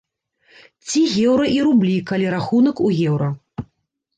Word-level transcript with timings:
Ці 0.87 1.01
еўра 1.27 1.45
і 1.57 1.59
рублі, 1.67 1.93
калі 2.13 2.33
рахунак 2.35 2.83
у 2.89 2.91
еўра. 3.09 3.29